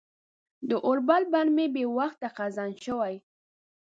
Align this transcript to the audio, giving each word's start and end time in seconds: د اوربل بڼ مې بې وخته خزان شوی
د 0.69 0.71
اوربل 0.87 1.23
بڼ 1.33 1.45
مې 1.55 1.65
بې 1.73 1.83
وخته 1.97 2.27
خزان 2.35 2.71
شوی 2.85 3.13